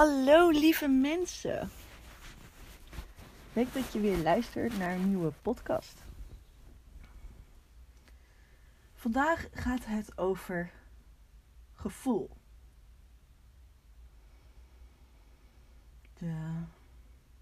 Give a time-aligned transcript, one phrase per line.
[0.00, 1.70] Hallo lieve mensen.
[3.52, 6.04] Leuk dat je weer luistert naar een nieuwe podcast.
[8.94, 10.72] Vandaag gaat het over
[11.74, 12.30] gevoel.
[16.18, 16.62] De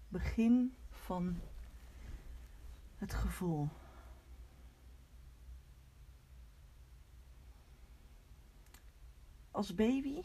[0.07, 1.39] begin van
[2.97, 3.69] het gevoel.
[9.51, 10.21] Als baby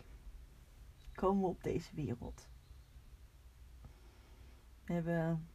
[1.14, 2.48] komen we op deze wereld.
[4.84, 5.48] We hebben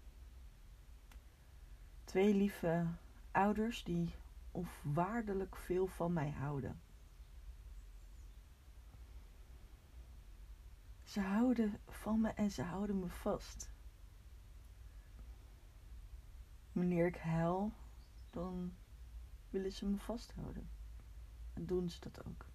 [2.03, 2.87] twee lieve
[3.31, 4.15] ouders die
[4.51, 6.81] onwaardelijk veel van mij houden.
[11.03, 13.71] Ze houden van me en ze houden me vast.
[16.71, 17.71] Wanneer ik huil,
[18.29, 18.73] dan
[19.49, 20.69] willen ze me vasthouden.
[21.53, 22.45] En doen ze dat ook.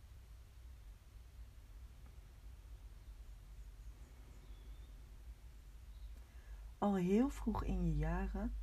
[6.84, 8.54] Al heel vroeg in je jaren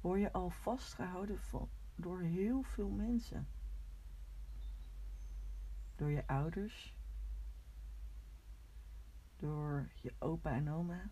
[0.00, 1.40] word je al vastgehouden
[1.94, 3.48] door heel veel mensen.
[5.94, 6.96] Door je ouders,
[9.36, 11.10] door je opa en oma,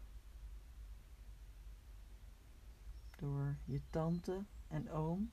[3.17, 5.33] door je tante en oom.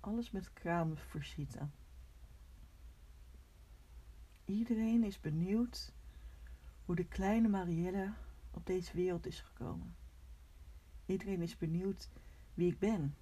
[0.00, 1.72] Alles met kraamverschieten.
[4.44, 5.92] Iedereen is benieuwd
[6.84, 8.14] hoe de kleine Marielle
[8.54, 9.96] op deze wereld is gekomen.
[11.06, 12.10] Iedereen is benieuwd
[12.54, 13.16] wie ik ben.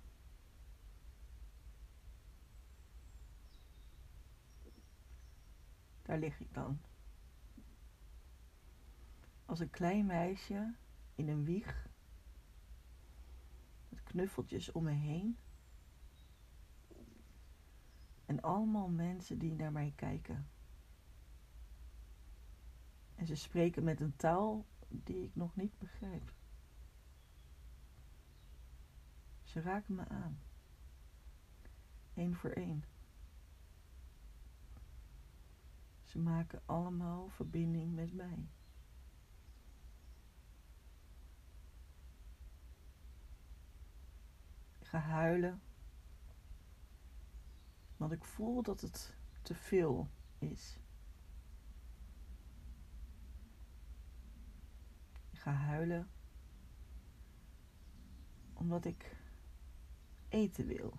[6.02, 6.80] Daar lig ik dan.
[9.46, 10.74] Als een klein meisje
[11.14, 11.88] in een wieg.
[13.88, 15.38] Met knuffeltjes om me heen.
[18.26, 20.48] En allemaal mensen die naar mij kijken.
[23.14, 26.32] En ze spreken met een taal die ik nog niet begrijp.
[29.42, 30.40] Ze raken me aan.
[32.14, 32.84] Eén voor één.
[36.04, 38.48] Ze maken allemaal verbinding met mij.
[44.78, 45.62] Ik ga huilen.
[47.96, 50.08] Want ik voel dat het te veel
[50.38, 50.79] is.
[55.52, 56.10] Huilen
[58.52, 59.16] omdat ik
[60.28, 60.96] eten wil.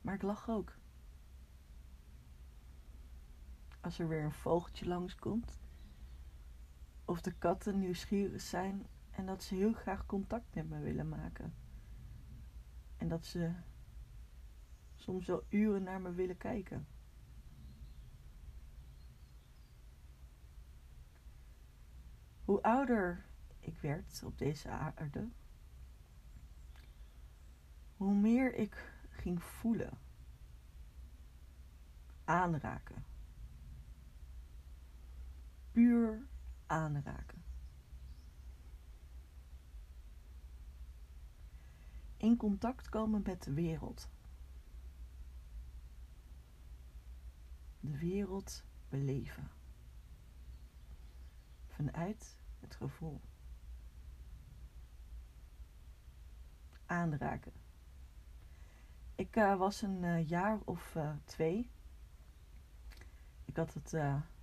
[0.00, 0.76] Maar ik lach ook.
[3.80, 5.60] Als er weer een vogeltje langskomt.
[7.04, 11.54] Of de katten nieuwsgierig zijn en dat ze heel graag contact met me willen maken.
[12.96, 13.52] En dat ze
[14.94, 16.86] soms wel uren naar me willen kijken.
[22.48, 23.24] Hoe ouder
[23.58, 25.28] ik werd op deze aarde,
[27.96, 29.98] hoe meer ik ging voelen,
[32.24, 33.04] aanraken.
[35.72, 36.26] Puur
[36.66, 37.42] aanraken.
[42.16, 44.08] In contact komen met de wereld.
[47.80, 49.50] De wereld beleven.
[51.66, 53.20] Vanuit het gevoel.
[56.86, 57.52] Aanraken.
[59.14, 61.70] Ik uh, was een uh, jaar of uh, twee.
[63.44, 63.94] Ik had het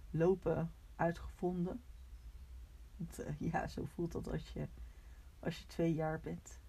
[0.09, 1.84] lopen uitgevonden.
[3.40, 4.68] Ja, zo voelt dat als je,
[5.40, 6.59] als je twee jaar bent.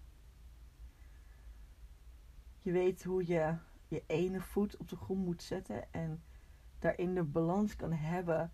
[2.59, 3.55] Je weet hoe je
[3.87, 6.23] je ene voet op de grond moet zetten en
[6.79, 8.51] daarin de balans kan hebben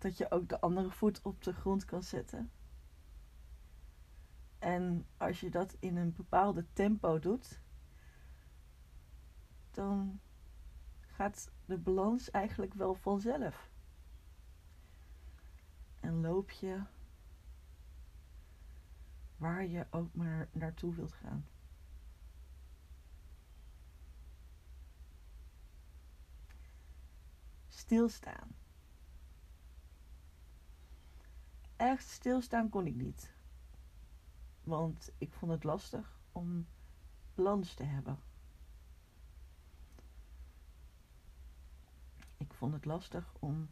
[0.00, 2.50] dat je ook de andere voet op de grond kan zetten.
[4.58, 7.60] En als je dat in een bepaalde tempo doet,
[9.70, 10.20] dan
[11.00, 13.70] gaat de balans eigenlijk wel vanzelf.
[16.00, 16.82] En loop je
[19.36, 21.46] waar je ook maar naartoe wilt gaan.
[27.68, 28.59] Stilstaan.
[31.80, 33.32] Echt stilstaan kon ik niet.
[34.64, 36.66] Want ik vond het lastig om
[37.34, 38.18] balans te hebben.
[42.36, 43.68] Ik vond het lastig om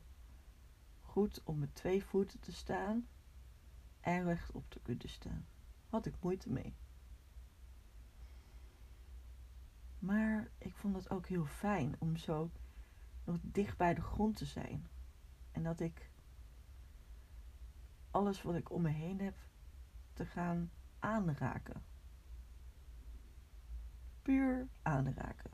[1.03, 3.07] goed op mijn twee voeten te staan
[4.01, 5.47] en rechtop te kunnen staan.
[5.89, 6.75] Had ik moeite mee.
[9.99, 12.51] Maar ik vond het ook heel fijn om zo
[13.25, 14.89] nog dicht bij de grond te zijn.
[15.53, 16.11] En dat ik
[18.11, 19.35] alles wat ik om me heen heb
[20.13, 21.83] te gaan aanraken.
[24.23, 25.51] Puur aanraken.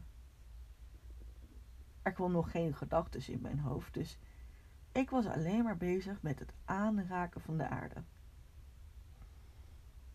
[2.03, 4.19] Er kwam nog geen gedachten in mijn hoofd, dus
[4.93, 8.03] ik was alleen maar bezig met het aanraken van de aarde.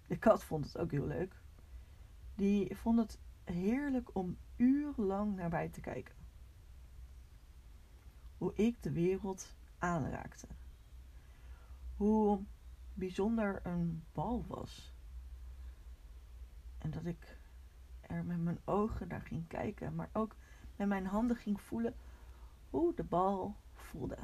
[0.07, 1.41] De kat vond het ook heel leuk.
[2.35, 6.15] Die vond het heerlijk om urenlang naar mij te kijken.
[8.37, 10.47] Hoe ik de wereld aanraakte.
[11.99, 12.43] Hoe
[12.93, 14.93] bijzonder een bal was.
[16.77, 17.39] En dat ik
[18.01, 20.35] er met mijn ogen naar ging kijken, maar ook
[20.75, 21.95] met mijn handen ging voelen
[22.69, 24.17] hoe de bal voelde.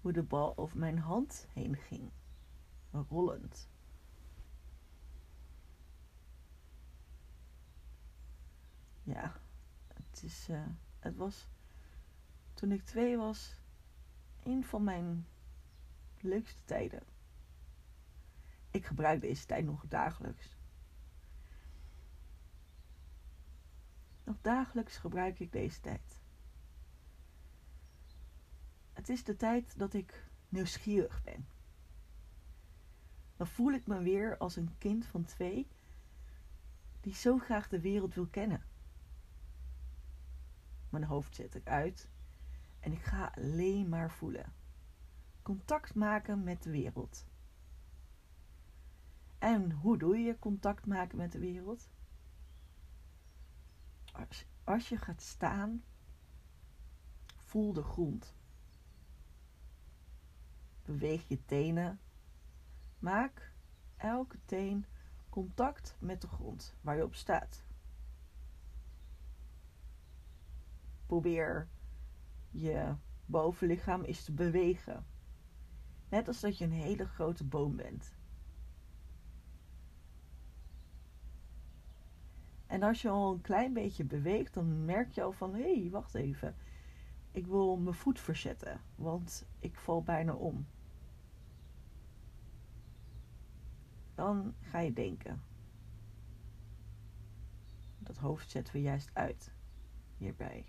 [0.00, 2.10] Hoe de bal over mijn hand heen ging,
[2.90, 3.68] rollend.
[9.02, 9.41] Ja,
[10.12, 10.66] het, is, uh,
[10.98, 11.48] het was
[12.54, 13.60] toen ik twee was
[14.42, 15.26] een van mijn
[16.20, 17.02] leukste tijden.
[18.70, 20.56] Ik gebruik deze tijd nog dagelijks.
[24.24, 26.20] Nog dagelijks gebruik ik deze tijd.
[28.92, 31.46] Het is de tijd dat ik nieuwsgierig ben.
[33.36, 35.66] Dan voel ik me weer als een kind van twee
[37.00, 38.71] die zo graag de wereld wil kennen.
[40.92, 42.08] Mijn hoofd zet ik uit
[42.80, 44.52] en ik ga alleen maar voelen.
[45.42, 47.26] Contact maken met de wereld.
[49.38, 51.88] En hoe doe je contact maken met de wereld?
[54.64, 55.84] Als, je gaat staan,
[57.36, 58.34] voel de grond.
[60.84, 62.00] Beweeg je tenen.
[62.98, 63.52] Maak
[63.96, 64.86] elke teen
[65.28, 67.64] contact met de grond waar je op staat.
[71.12, 71.68] Probeer
[72.50, 72.94] je
[73.26, 75.06] bovenlichaam eens te bewegen.
[76.08, 78.14] Net als dat je een hele grote boom bent.
[82.66, 85.90] En als je al een klein beetje beweegt, dan merk je al van hé, hey,
[85.90, 86.56] wacht even.
[87.30, 90.66] Ik wil mijn voet verzetten, want ik val bijna om.
[94.14, 95.42] Dan ga je denken.
[97.98, 99.52] Dat hoofd zetten we juist uit
[100.16, 100.64] hierbij.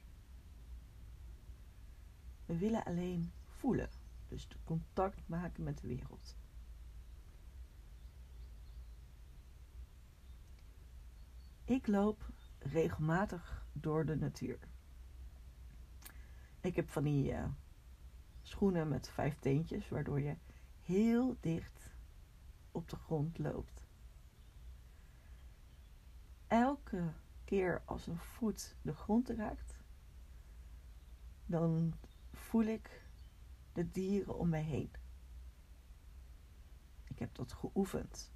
[2.45, 3.89] We willen alleen voelen,
[4.27, 6.35] dus contact maken met de wereld.
[11.65, 12.29] Ik loop
[12.59, 14.59] regelmatig door de natuur.
[16.61, 17.45] Ik heb van die uh,
[18.41, 20.35] schoenen met vijf teentjes, waardoor je
[20.81, 21.95] heel dicht
[22.71, 23.81] op de grond loopt.
[26.47, 27.13] Elke
[27.43, 29.77] keer als een voet de grond raakt,
[31.45, 31.93] dan
[32.53, 33.01] voel ik
[33.71, 34.91] de dieren om mij heen.
[37.03, 38.31] Ik heb dat geoefend.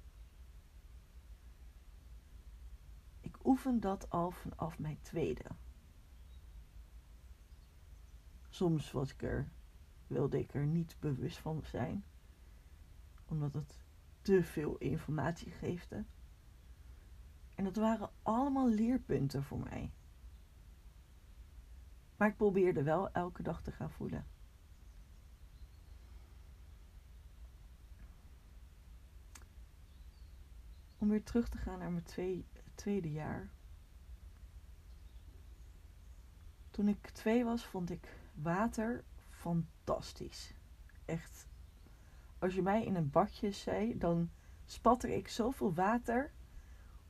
[3.20, 5.44] Ik oefen dat al vanaf mijn tweede.
[8.48, 9.48] Soms was ik er,
[10.06, 12.04] wilde ik er niet bewust van zijn,
[13.24, 13.84] omdat het
[14.22, 15.92] te veel informatie geeft.
[17.54, 19.92] En dat waren allemaal leerpunten voor mij.
[22.18, 24.26] Maar ik probeerde wel elke dag te gaan voelen.
[30.98, 33.48] Om weer terug te gaan naar mijn twee, tweede jaar.
[36.70, 40.54] Toen ik twee was, vond ik water fantastisch.
[41.04, 41.46] Echt.
[42.38, 44.30] Als je mij in een badje zei, dan
[44.64, 46.32] spatte ik zoveel water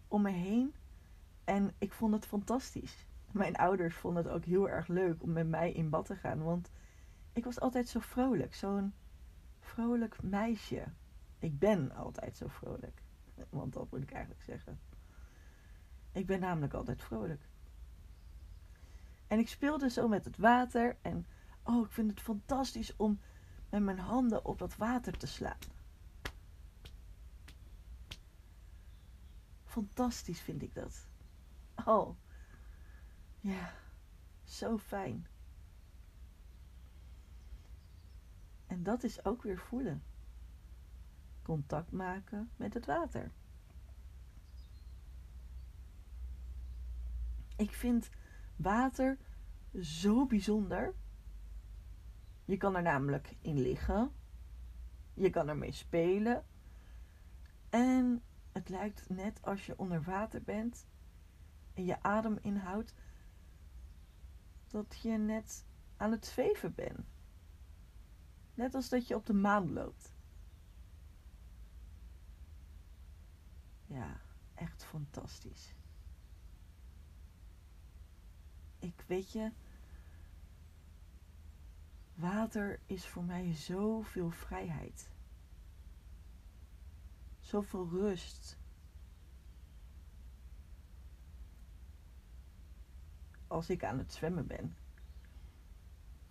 [0.09, 0.75] om me heen.
[1.45, 3.07] En ik vond het fantastisch.
[3.33, 6.43] Mijn ouders vonden het ook heel erg leuk om met mij in bad te gaan.
[6.43, 6.71] Want
[7.33, 8.55] ik was altijd zo vrolijk.
[8.55, 8.93] Zo'n
[9.61, 10.85] vrolijk meisje.
[11.39, 13.03] Ik ben altijd zo vrolijk.
[13.51, 14.81] Want dat moet ik eigenlijk zeggen.
[16.13, 17.43] Ik ben namelijk altijd vrolijk.
[19.27, 20.97] En ik speelde zo met het water.
[21.03, 21.27] En
[21.63, 23.21] oh, ik vind het fantastisch om
[23.71, 25.59] met mijn handen op dat water te slaan.
[29.65, 31.09] Fantastisch vind ik dat.
[31.85, 32.17] Oh,
[33.41, 33.75] ja,
[34.45, 35.27] zo fijn.
[38.67, 40.03] En dat is ook weer voelen.
[41.43, 43.31] Contact maken met het water.
[47.57, 48.11] Ik vind
[48.57, 49.19] water
[49.81, 50.95] zo bijzonder.
[52.45, 54.13] Je kan er namelijk in liggen.
[55.15, 56.45] Je kan ermee spelen.
[57.71, 60.87] En het lijkt net als je onder water bent
[61.75, 62.95] en je adem inhoudt,
[64.69, 65.65] dat je net
[65.97, 67.07] aan het zweven bent.
[68.55, 70.13] Net als dat je op de maan loopt.
[73.87, 74.21] Ja,
[74.55, 75.75] echt fantastisch.
[78.79, 79.53] Ik weet je,
[82.15, 85.11] water is voor mij zoveel vrijheid.
[87.41, 88.58] Zoveel rust.
[93.49, 94.77] Als ik aan het zwemmen ben.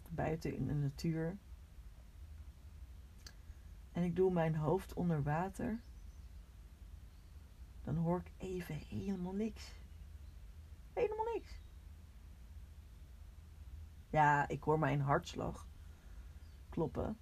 [0.09, 1.37] Buiten in de natuur.
[3.91, 5.81] En ik doe mijn hoofd onder water.
[7.83, 9.71] Dan hoor ik even helemaal niks.
[10.93, 11.59] Helemaal niks.
[14.09, 15.67] Ja, ik hoor mijn hartslag
[16.69, 17.17] kloppen.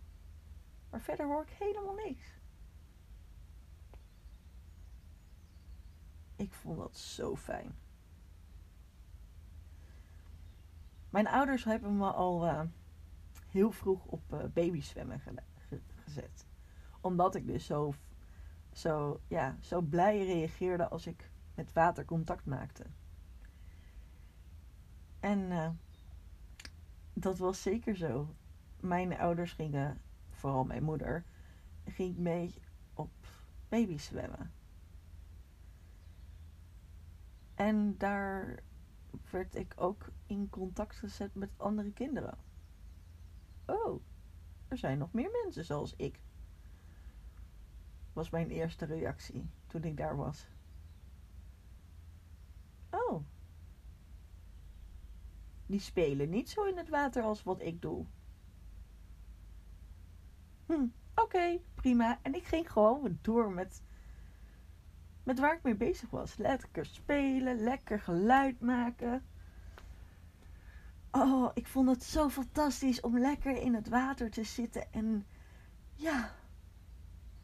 [0.89, 2.39] Maar verder hoor ik helemaal niks.
[6.35, 7.75] Ik vond dat zo fijn.
[11.15, 12.61] Mijn ouders hebben me al uh,
[13.49, 16.45] heel vroeg op uh, babyswemmen ge ge gezet.
[17.01, 17.93] Omdat ik dus zo,
[18.71, 22.83] zo, ja, zo blij reageerde als ik met water contact maakte.
[25.19, 25.69] En uh,
[27.13, 28.35] dat was zeker zo.
[28.79, 31.23] Mijn ouders gingen, vooral mijn moeder,
[31.85, 32.53] ging mee
[32.93, 33.11] op
[33.69, 34.51] babyswemmen.
[37.55, 38.59] En daar
[39.29, 42.37] werd ik ook in contact gezet met andere kinderen.
[43.65, 44.01] Oh,
[44.67, 46.19] er zijn nog meer mensen zoals ik.
[48.13, 50.47] Was mijn eerste reactie toen ik daar was.
[52.89, 53.23] Oh.
[55.65, 58.05] Die spelen niet zo in het water als wat ik doe.
[60.65, 62.19] Hm, oké, prima.
[62.21, 63.81] En ik ging gewoon door met
[65.25, 66.37] met waar ik mee bezig was.
[66.37, 69.23] Lekker spelen, lekker geluid maken.
[71.11, 75.25] Oh, ik vond het zo fantastisch om lekker in het water te zitten en
[75.93, 76.35] ja,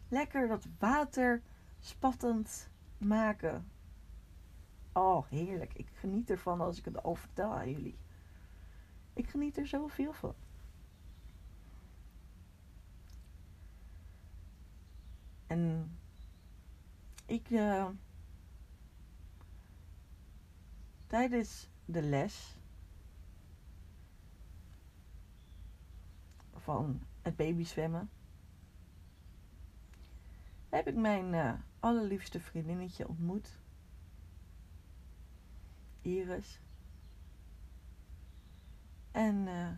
[0.08, 1.42] lekker dat water
[1.80, 3.72] spattend maken.
[4.94, 5.74] Oh, heerlijk.
[5.74, 7.98] Ik geniet ervan als ik het al vertel aan jullie.
[9.14, 10.34] Ik geniet er zoveel van.
[15.48, 15.96] En
[17.32, 17.90] ik uh,
[21.08, 22.58] tijdens de les
[26.56, 28.10] van het babyswemmen
[30.70, 33.60] heb ik mijn uh, allerliefste vriendinnetje ontmoet.
[36.02, 36.60] Iris.
[39.12, 39.70] En uh,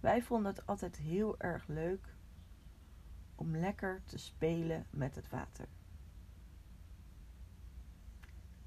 [0.00, 2.14] wij vonden het altijd heel erg leuk
[3.34, 5.68] om lekker te spelen met het water.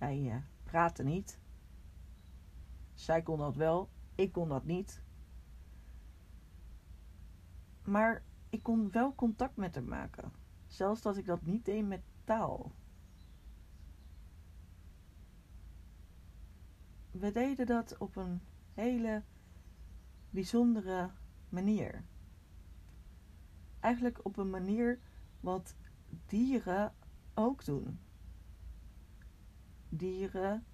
[0.03, 1.39] Wij uh, praten niet.
[2.93, 5.01] Zij kon dat wel, ik kon dat niet.
[7.83, 10.31] Maar ik kon wel contact met haar maken.
[10.67, 12.72] Zelfs dat ik dat niet deed met taal.
[17.12, 18.41] We deden dat op een
[18.74, 19.24] hele
[20.29, 21.12] bijzondere
[21.50, 22.03] manier.
[23.79, 25.00] Eigenlijk op een manier
[25.39, 25.75] wat
[26.25, 26.93] dieren
[27.33, 28.00] ook doen
[29.97, 30.65] dieren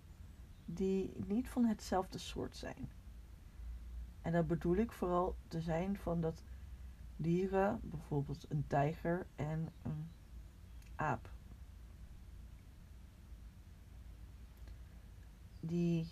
[0.65, 2.89] die niet van hetzelfde soort zijn.
[4.21, 6.43] En dat bedoel ik vooral te zijn van dat
[7.15, 10.09] dieren, bijvoorbeeld een tijger en een
[10.95, 11.31] aap,
[15.59, 16.07] die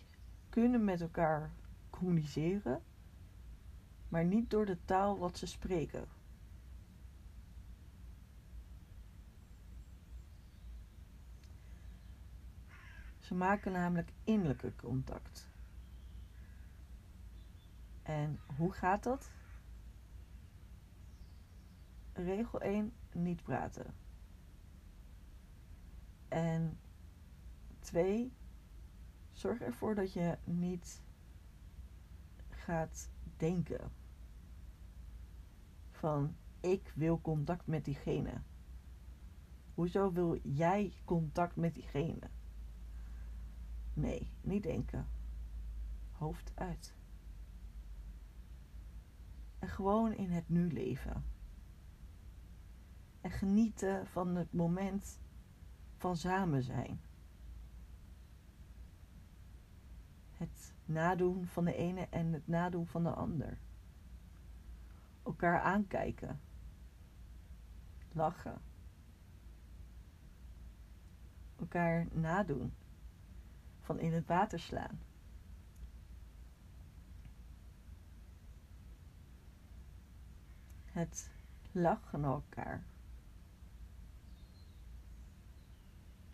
[0.49, 1.51] kunnen met elkaar
[1.89, 2.81] communiceren,
[4.09, 6.16] maar niet door de taal wat ze spreken.
[13.27, 15.49] Ze maken namelijk innerlijke contact.
[18.03, 19.31] En hoe gaat dat?
[22.13, 23.93] Regel 1: niet praten.
[26.27, 26.79] En
[27.79, 28.33] 2:
[29.31, 31.01] zorg ervoor dat je niet
[32.49, 33.91] gaat denken
[35.91, 38.41] van ik wil contact met diegene.
[39.73, 42.29] Hoezo wil jij contact met diegene?
[43.97, 45.07] Nee, niet denken.
[46.11, 46.95] Hoofd uit.
[49.59, 51.25] En gewoon in het nu leven.
[53.21, 55.19] En genieten van het moment
[55.97, 57.01] van samen zijn.
[60.31, 63.57] Het nadoen van de ene en het nadoen van de ander.
[65.23, 66.39] Elkaar aankijken.
[68.11, 68.61] Lachen.
[71.59, 72.73] elkaar nadoen.
[73.87, 74.99] Van in het water slaan.
[80.85, 81.31] Het
[81.71, 82.85] lachen naar elkaar.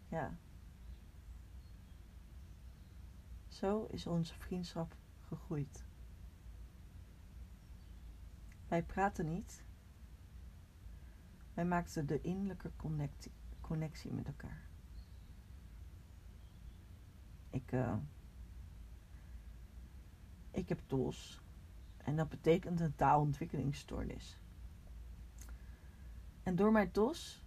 [0.08, 0.38] Ja.
[3.48, 4.96] Zo is onze vriendschap
[5.28, 5.86] gegroeid.
[8.68, 9.64] Wij praten niet.
[11.54, 12.72] Wij maakten de innerlijke
[13.62, 14.73] connectie met elkaar.
[17.54, 17.96] Ik, uh,
[20.52, 21.42] ik heb TOS.
[21.98, 24.38] En dat betekent een taalontwikkelingsstoornis.
[26.44, 27.44] En door mijn TOS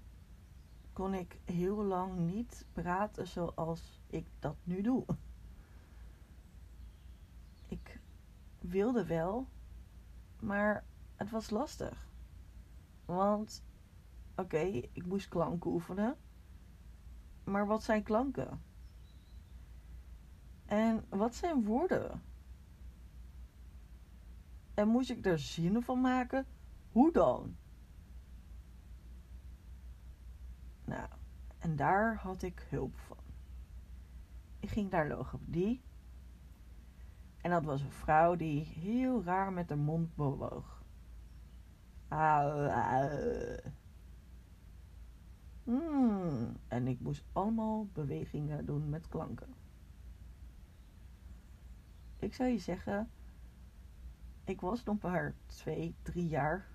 [0.92, 5.04] kon ik heel lang niet praten zoals ik dat nu doe.
[7.68, 8.00] Ik
[8.58, 9.46] wilde wel,
[10.40, 10.84] maar
[11.16, 12.08] het was lastig.
[13.04, 13.62] Want,
[14.36, 14.58] oké,
[14.92, 16.16] ik moest klanken oefenen.
[17.44, 18.60] Maar wat zijn klanken?
[20.66, 22.22] En wat zijn woorden?
[24.74, 26.46] En moest ik er zinnen van maken?
[26.92, 27.56] Hoe dan?
[30.84, 31.08] Nou,
[31.58, 33.16] en daar had ik hulp van.
[34.60, 35.82] Ik ging naar logopedie.
[37.40, 40.84] En dat was een vrouw die heel raar met haar mond bewoog.
[45.64, 49.54] Mm, en ik moest allemaal bewegingen doen met klanken.
[52.26, 53.10] Ik zou je zeggen,
[54.44, 56.68] ik was nog maar twee, drie jaar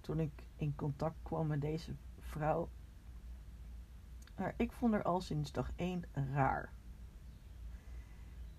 [0.00, 2.68] toen ik in contact kwam met deze vrouw.
[4.36, 6.72] Maar ik vond haar al sinds dag één raar.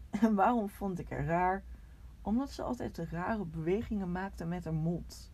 [0.22, 1.64] En waarom vond ik haar raar?
[2.22, 5.32] Omdat ze altijd rare bewegingen maakte met haar mond.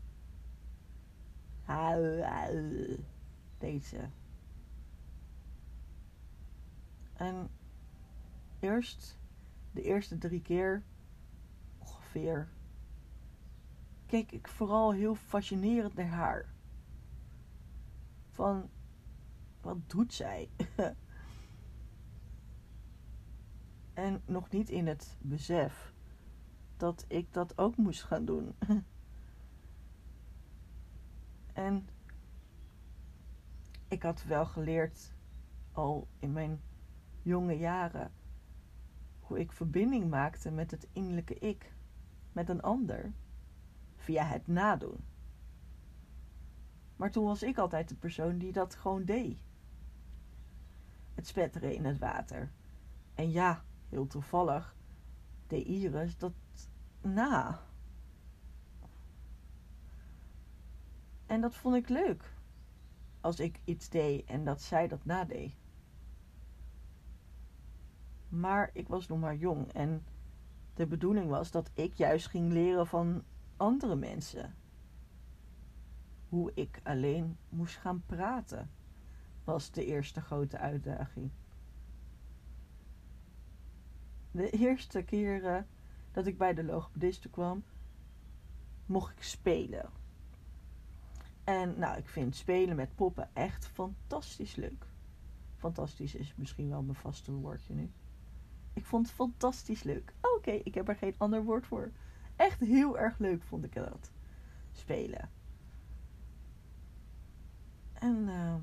[3.58, 4.10] Deze.
[7.14, 7.50] En
[8.60, 9.19] eerst,
[9.80, 10.84] de eerste drie keer,
[11.78, 12.50] ongeveer,
[14.06, 16.54] keek ik vooral heel fascinerend naar haar.
[18.30, 18.70] Van,
[19.62, 20.50] wat doet zij?
[23.94, 25.94] en nog niet in het besef
[26.78, 28.56] dat ik dat ook moest gaan doen.
[31.54, 31.88] en
[33.88, 35.14] ik had wel geleerd
[35.72, 36.62] al in mijn
[37.22, 38.12] jonge jaren
[39.30, 41.74] hoe ik verbinding maakte met het innerlijke ik,
[42.32, 43.14] met een ander,
[43.96, 45.04] via het nadoen.
[46.96, 49.38] Maar toen was ik altijd de persoon die dat gewoon deed.
[51.16, 52.52] Het spetteren in het water.
[53.14, 54.76] En ja, heel toevallig
[55.48, 56.34] deed Iris dat
[57.02, 57.62] na.
[61.26, 62.34] En dat vond ik leuk.
[63.22, 65.54] Als ik iets deed en dat zij dat nadeed.
[68.30, 70.06] Maar ik was nog maar jong en
[70.74, 73.24] de bedoeling was dat ik juist ging leren van
[73.58, 74.56] andere mensen.
[76.30, 78.72] Hoe ik alleen moest gaan praten
[79.44, 81.32] was de eerste grote uitdaging.
[84.32, 85.68] De eerste keren
[86.12, 87.64] dat ik bij de logopediste kwam,
[88.86, 89.90] mocht ik spelen.
[91.44, 94.86] En nou, ik vind spelen met poppen echt fantastisch leuk.
[95.56, 97.92] Fantastisch is misschien wel mijn vaste woordje nu.
[98.74, 100.14] Ik vond het fantastisch leuk.
[100.22, 101.92] Oké, ik heb er geen ander woord voor.
[102.36, 104.12] Echt heel erg leuk vond ik dat.
[104.72, 105.30] Spelen.
[107.94, 108.56] En uh,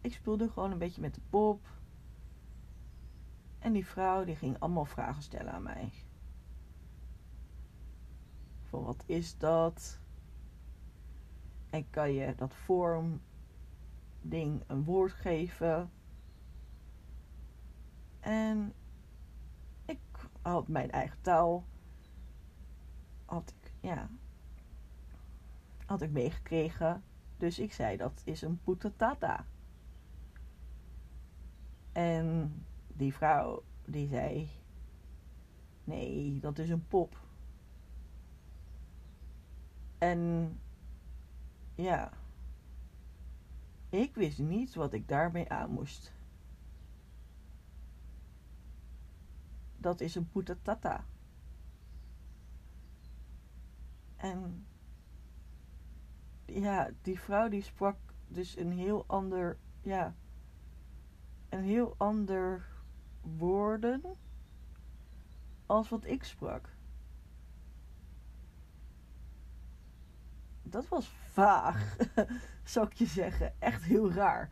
[0.00, 1.66] ik speelde gewoon een beetje met de pop.
[3.58, 5.92] En die vrouw die ging allemaal vragen stellen aan mij.
[8.68, 9.98] Van wat is dat?
[11.70, 13.20] En kan je dat vorm
[14.20, 15.90] ding een woord geven?
[18.20, 18.72] En
[20.48, 21.64] had mijn eigen taal.
[23.24, 24.08] Had ik, ja.
[25.86, 27.02] Had ik meegekregen.
[27.36, 29.46] Dus ik zei dat is een putatata.
[31.92, 32.52] En
[32.86, 34.50] die vrouw die zei:
[35.84, 37.20] Nee, dat is een pop.
[39.98, 40.52] En
[41.74, 42.12] ja,
[43.88, 46.12] ik wist niet wat ik daarmee aan moest.
[49.80, 51.04] Dat is een putatata.
[54.16, 54.66] En
[56.44, 57.96] ja, die vrouw die sprak
[58.28, 60.14] dus een heel ander, ja,
[61.48, 62.66] een heel ander
[63.20, 64.02] woorden
[65.66, 66.76] als wat ik sprak.
[70.62, 71.96] Dat was vaag,
[72.62, 73.60] zou ik je zeggen.
[73.60, 74.50] Echt heel raar.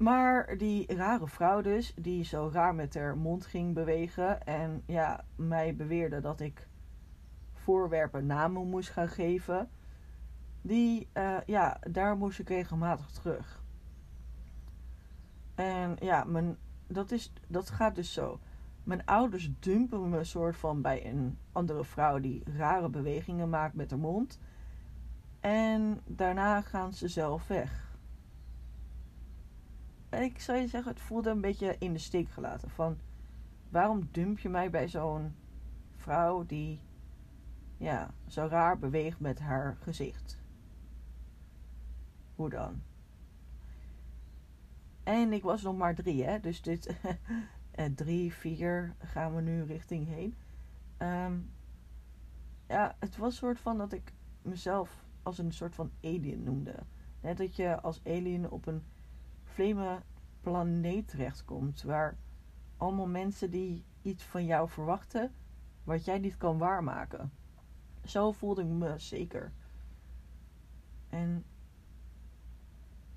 [0.00, 5.24] Maar die rare vrouw dus, die zo raar met haar mond ging bewegen en ja,
[5.36, 6.68] mij beweerde dat ik
[7.52, 9.68] voorwerpen namen moest gaan geven,
[10.62, 13.62] die, eh, ja, daar moest ik regelmatig terug.
[15.54, 18.40] En ja, mijn, dat, is, dat gaat dus zo.
[18.84, 23.90] Mijn ouders dumpen me soort van bij een andere vrouw die rare bewegingen maakt met
[23.90, 24.38] haar mond.
[25.40, 27.89] En daarna gaan ze zelf weg.
[30.10, 32.70] Ik zou je zeggen, het voelde een beetje in de steek gelaten.
[32.70, 32.98] Van
[33.68, 35.34] waarom dump je mij bij zo'n
[35.96, 36.80] vrouw die
[37.76, 40.38] ja, zo raar beweegt met haar gezicht?
[42.34, 42.82] Hoe dan?
[45.02, 46.40] En ik was nog maar drie, hè?
[46.40, 46.96] Dus dit
[47.78, 50.34] uh, drie, vier gaan we nu richting heen.
[50.96, 51.38] Ehm,
[52.68, 56.74] ja, het was een soort van dat ik mezelf als een soort van alien noemde.
[57.20, 58.82] Net dat je als alien op een
[59.60, 60.02] vreemde
[60.40, 61.82] planeet terechtkomt.
[61.82, 62.16] Waar
[62.76, 65.32] allemaal mensen die iets van jou verwachten,
[65.84, 67.32] wat jij niet kan waarmaken.
[68.04, 69.52] Zo voelde ik me zeker.
[71.08, 71.44] En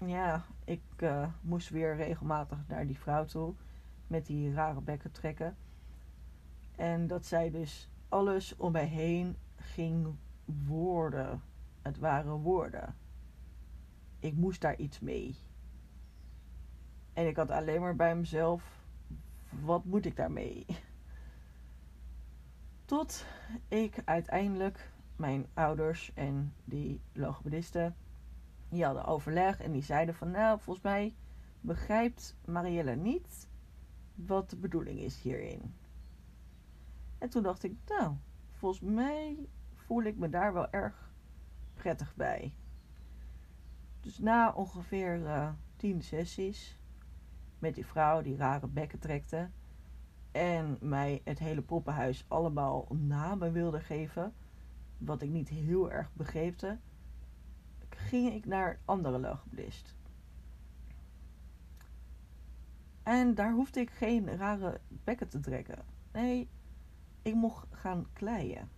[0.06, 3.53] ja, ik uh, moest weer regelmatig naar die vrouw toe
[4.08, 5.58] met die rare bekken trekken.
[6.75, 10.15] En dat zij dus alles om mij heen ging
[10.65, 11.41] worden.
[11.82, 12.95] Het waren woorden.
[14.19, 15.36] Ik moest daar iets mee.
[17.13, 18.86] En ik had alleen maar bij mezelf:
[19.49, 20.65] wat moet ik daarmee?
[22.86, 23.26] Tot
[23.67, 27.95] ik uiteindelijk mijn ouders en die logopedisten
[28.69, 31.15] die hadden overleg en die zeiden van nou volgens mij
[31.62, 33.49] begrijpt Marielle niet
[34.15, 35.73] wat de bedoeling is hierin.
[37.17, 38.15] En toen dacht ik, nou,
[38.52, 41.12] volgens mij voel ik me daar wel erg
[41.73, 42.54] prettig bij.
[43.99, 46.78] Dus na ongeveer uh, tien sessies
[47.63, 49.49] met die vrouw die rare bekken trekte
[50.32, 54.34] en mij het hele poppenhuis allemaal namen wilde geven,
[54.97, 56.78] wat ik niet heel erg begreepte,
[57.89, 59.95] ging ik naar andere logopedist.
[63.04, 65.86] En daar hoefde ik geen rare bekken te trekken.
[66.12, 66.49] Nee,
[67.21, 68.69] ik mocht gaan kleien.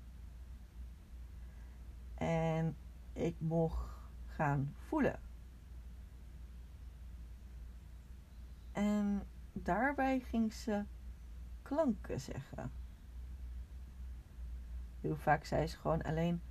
[2.16, 2.76] En
[3.14, 3.90] ik mocht
[4.26, 5.20] gaan voelen.
[8.76, 10.84] En daarbij ging ze
[11.62, 12.72] klanken zeggen.
[15.02, 16.42] Heel vaak zei ze gewoon alleen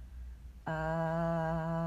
[0.62, 1.84] ah.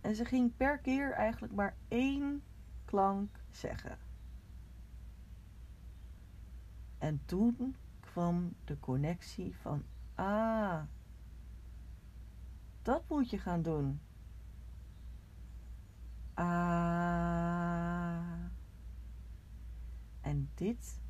[0.00, 2.42] En ze ging per keer eigenlijk maar één
[2.84, 3.98] klank zeggen.
[6.98, 10.82] En toen kwam de connectie van ah,
[12.82, 14.00] dat moet je gaan doen.
[16.34, 18.02] Ah.
[20.20, 21.00] En dit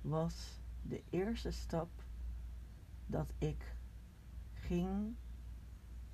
[0.00, 1.88] was de eerste stap
[3.06, 3.76] dat ik
[4.52, 5.14] ging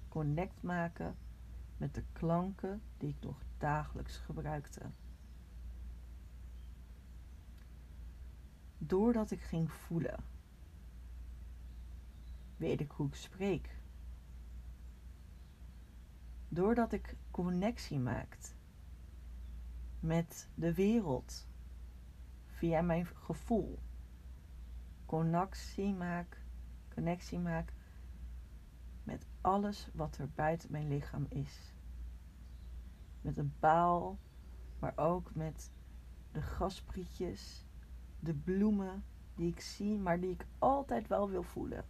[0.09, 1.16] connect maken
[1.77, 4.90] met de klanken die ik nog dagelijks gebruikte.
[8.79, 10.25] Doordat ik ging voelen,
[12.57, 13.83] weet ik hoe ik spreek.
[16.55, 18.57] Doordat ik connectie maakt
[20.01, 21.49] met de wereld
[22.47, 23.79] via mijn gevoel.
[25.07, 26.43] Connectie maak,
[26.95, 27.73] connectie maak
[29.05, 31.75] met alles wat er buiten mijn lichaam is.
[33.21, 34.19] Met een baal,
[34.79, 35.73] maar ook met
[36.33, 37.67] de gasprietjes,
[38.21, 41.85] de bloemen die ik zie, maar die ik altijd wel wil voelen.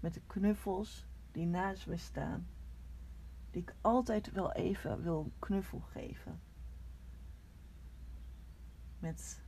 [0.00, 2.46] Met de knuffels die naast me staan,
[3.54, 6.40] die ik altijd wel even wil knuffel geven.
[8.98, 9.42] Met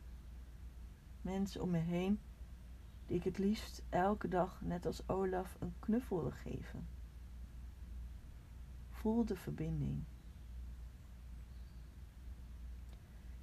[1.21, 2.21] mensen om me heen
[3.07, 6.89] die ik het liefst elke dag, net als Olaf, een knuffel wil geven.
[8.89, 10.05] Voel de verbinding.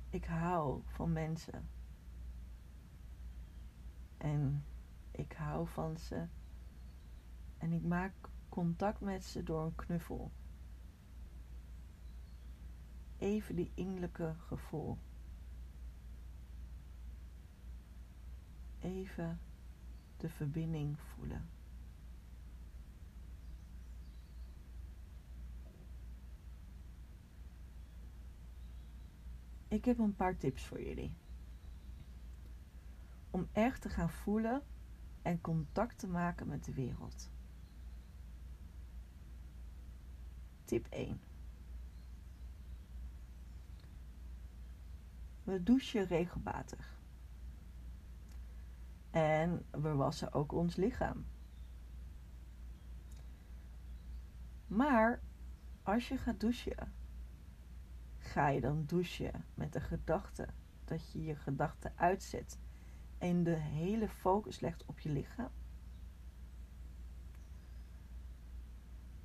[0.10, 1.69] Ik hou van mensen.
[4.17, 4.65] En
[5.12, 6.28] ik hou van ze.
[7.58, 8.13] En ik maak
[8.49, 10.32] contact met ze door een knuffel.
[13.24, 14.98] Even die innerlijke gevoel.
[18.80, 19.40] Even
[20.18, 21.50] de verbinding voelen.
[29.68, 31.16] Ik heb een paar tips voor jullie.
[33.32, 34.64] Om echt te gaan voelen
[35.22, 37.32] en contact te maken met de wereld.
[40.66, 41.20] tip 1.
[45.43, 47.01] We douchen regelmatig.
[49.12, 51.25] En we wassen ook ons lichaam.
[54.67, 55.21] Maar
[55.84, 56.93] als je gaat douchen,
[58.17, 60.47] ga je dan douchen met de gedachte
[60.86, 62.60] dat je je gedachten uitzet
[63.17, 65.51] en de hele focus legt op je lichaam?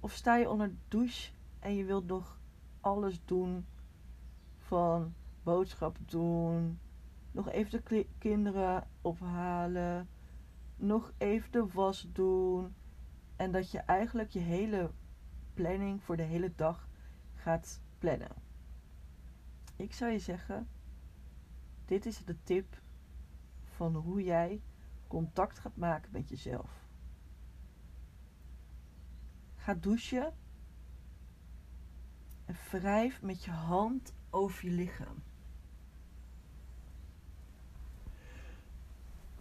[0.01, 2.41] Of sta je onder de douche en je wilt nog
[2.81, 3.67] alles doen
[4.57, 5.15] van
[5.49, 6.79] boodschappen doen,
[7.31, 10.09] nog even de kinderen ophalen,
[10.77, 12.75] nog even de was doen
[13.37, 14.91] en dat je eigenlijk je hele
[15.55, 16.89] planning voor de hele dag
[17.35, 18.33] gaat plannen.
[19.77, 20.69] Ik zou je zeggen,
[21.85, 22.83] dit is de tip
[23.65, 24.63] van hoe jij
[25.07, 26.87] contact gaat maken met jezelf.
[29.57, 30.35] Ga douchen
[32.45, 35.27] en wrijf met je hand over je lichaam.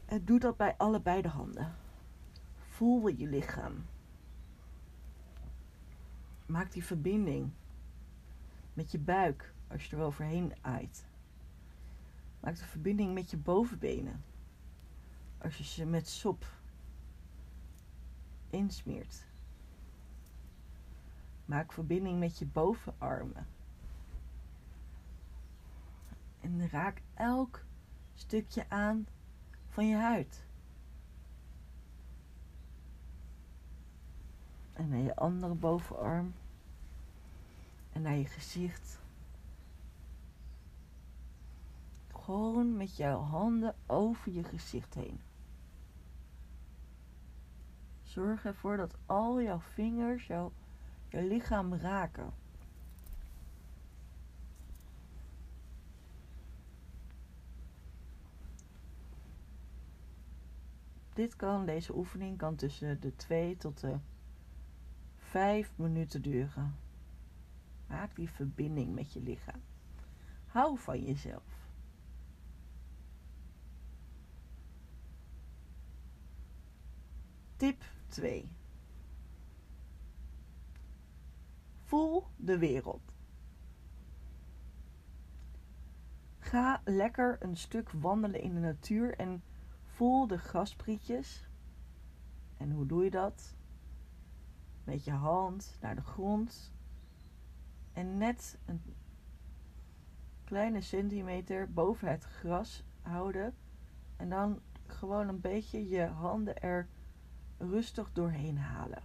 [0.08, 1.76] Doe dat bij allebei de handen.
[2.58, 3.86] Voel je lichaam.
[6.46, 7.52] Maak die verbinding
[8.74, 11.06] met je buik als je er overheen aait.
[12.39, 14.24] Maak de verbinding met je bovenbenen
[15.38, 16.46] als je ze met sop
[18.50, 19.26] insmeert.
[21.46, 23.48] Maak verbinding met je bovenarmen.
[26.41, 27.63] En raak elk
[28.13, 29.08] stukje aan
[29.77, 30.43] van je huid.
[34.73, 36.33] En naar je andere bovenarm.
[37.91, 38.99] En naar je gezicht.
[42.11, 45.19] Gewoon met jouw handen over je gezicht heen.
[48.03, 50.51] Zorg ervoor dat al jouw vingers jouw,
[51.07, 52.33] jouw lichaam raken.
[61.17, 63.97] Dit kan, deze oefening kan tussen de 2 tot de
[65.17, 66.75] 5 minuten duren.
[67.88, 69.62] Maak die verbinding met je lichaam.
[70.45, 71.69] Hou van jezelf.
[77.56, 78.49] Tip 2.
[81.84, 83.13] Voel de wereld.
[86.39, 89.43] Ga lekker een stuk wandelen in de natuur en
[89.97, 91.49] Voel de grasprietjes.
[92.57, 93.55] En hoe doe je dat?
[94.83, 96.73] Met je hand naar de grond.
[97.93, 98.81] En net een
[100.43, 103.55] kleine centimeter boven het gras houden.
[104.15, 106.88] En dan gewoon een beetje je handen er
[107.57, 109.03] rustig doorheen halen.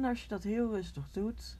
[0.00, 1.58] En als je dat heel rustig doet,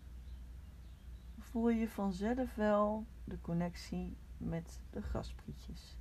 [1.38, 5.96] voel je vanzelf wel de connectie met de grasprietjes.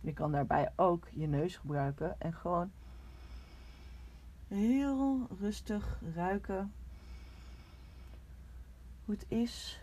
[0.00, 2.70] Je kan daarbij ook je neus gebruiken en gewoon
[4.46, 6.72] heel rustig ruiken
[9.04, 9.82] hoe het is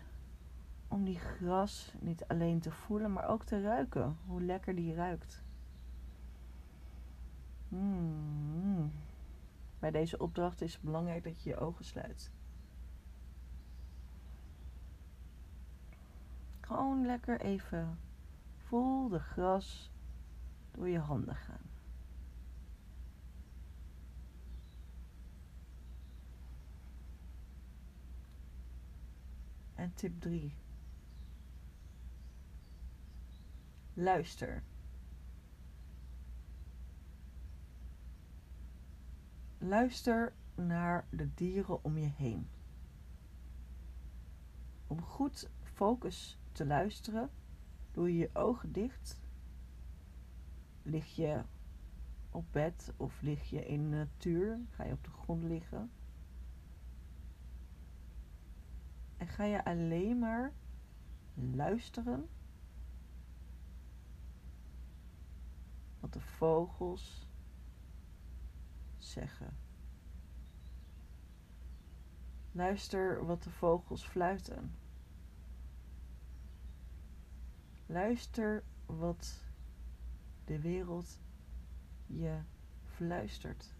[0.88, 4.16] om die gras niet alleen te voelen, maar ook te ruiken.
[4.26, 5.44] Hoe lekker die ruikt.
[7.68, 9.05] Mm.
[9.86, 12.32] Bij deze opdracht is het belangrijk dat je je ogen sluit.
[16.60, 17.98] Gewoon lekker even
[18.56, 19.90] voel de gras
[20.70, 21.70] door je handen gaan.
[29.74, 30.56] En tip 3.
[33.94, 34.62] Luister.
[39.58, 42.48] Luister naar de dieren om je heen.
[44.86, 47.30] Om goed focus te luisteren,
[47.92, 49.20] doe je je ogen dicht.
[50.82, 51.42] Lig je
[52.30, 55.90] op bed of lig je in de natuur, ga je op de grond liggen.
[59.16, 60.52] En ga je alleen maar
[61.34, 62.28] luisteren
[66.00, 67.25] wat de vogels
[69.16, 69.56] zeggen.
[72.52, 74.74] Luister wat de vogels fluiten.
[77.86, 79.44] Luister wat
[80.44, 81.20] de wereld
[82.06, 82.40] je
[82.84, 83.74] fluistert.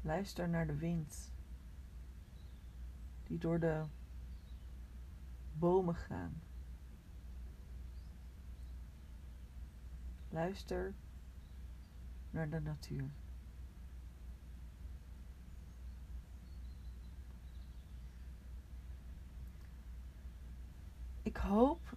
[0.00, 1.32] Luister naar de wind
[3.24, 3.84] die door de
[5.52, 6.42] bomen gaan.
[10.28, 10.94] Luister
[12.30, 13.10] naar de natuur.
[21.22, 21.96] Ik hoop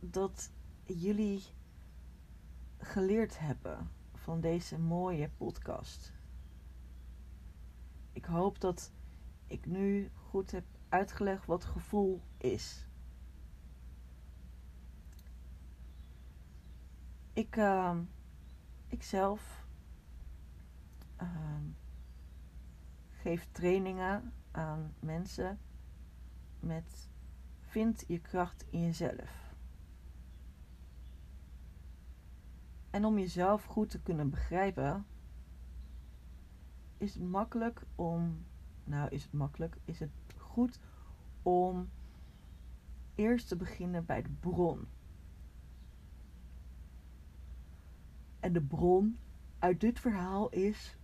[0.00, 0.50] dat
[0.84, 1.42] jullie
[2.78, 6.12] geleerd hebben van deze mooie podcast.
[8.12, 8.92] Ik hoop dat
[9.46, 12.86] ik nu goed heb uitgelegd wat gevoel is.
[17.32, 17.98] Ik, uh,
[18.86, 19.59] ik zelf
[21.22, 21.28] uh,
[23.10, 25.58] geef trainingen aan mensen
[26.60, 27.08] met
[27.60, 29.54] vind je kracht in jezelf.
[32.90, 35.06] En om jezelf goed te kunnen begrijpen,
[36.98, 38.44] is het makkelijk om,
[38.84, 40.80] nou is het makkelijk, is het goed
[41.42, 41.90] om
[43.14, 44.88] eerst te beginnen bij de bron.
[48.40, 49.18] En de bron
[49.58, 50.98] uit dit verhaal is: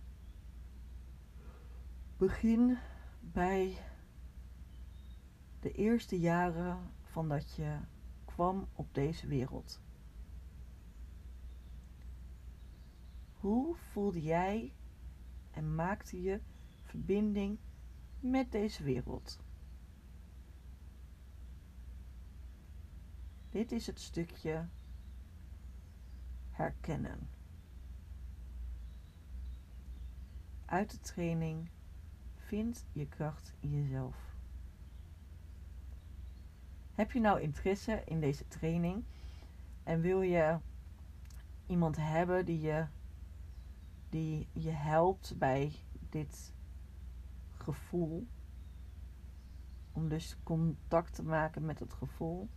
[2.17, 2.77] begin
[3.21, 3.77] bij
[5.59, 7.79] de eerste jaren van dat je
[8.25, 9.81] kwam op deze wereld.
[13.33, 14.73] Hoe voelde jij
[15.51, 16.41] en maakte je
[16.83, 17.57] verbinding
[18.19, 19.39] met deze wereld?
[23.49, 24.67] Dit is het stukje
[26.49, 27.29] herkennen.
[30.65, 31.69] Uit de training
[32.47, 34.35] vind je kracht in jezelf.
[36.93, 39.03] Heb je nou interesse in deze training
[39.83, 40.59] en wil je
[41.65, 42.85] iemand hebben die je,
[44.09, 45.71] die je helpt bij
[46.09, 46.53] dit
[47.51, 48.27] gevoel?
[49.91, 52.49] Om dus contact te maken met het gevoel.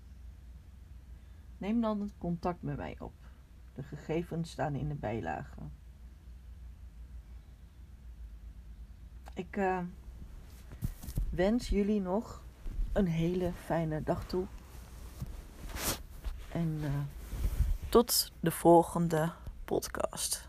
[1.58, 3.14] Neem dan contact met mij op.
[3.74, 5.60] De gegevens staan in de bijlage.
[9.34, 9.78] Ik uh,
[11.30, 12.42] wens jullie nog
[12.92, 14.46] een hele fijne dag toe.
[16.52, 16.90] En uh,
[17.88, 19.32] tot de volgende
[19.64, 20.48] podcast.